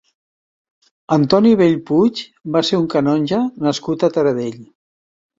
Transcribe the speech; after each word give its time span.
Antoni 1.15 1.49
Bellpuig 1.59 2.21
va 2.55 2.63
ser 2.69 2.79
un 2.83 2.87
canonge 2.93 3.39
nascut 3.67 4.07
a 4.07 4.11
Taradell. 4.17 4.57